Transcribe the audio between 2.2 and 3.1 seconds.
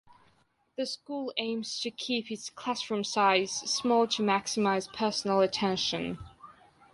its classroom